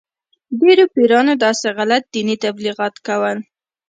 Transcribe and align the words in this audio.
ډېرو 0.59 0.85
پیرانو 0.95 1.33
داسې 1.45 1.67
غلط 1.77 2.03
دیني 2.13 2.35
تبلیغات 2.45 2.95
کول. 3.07 3.37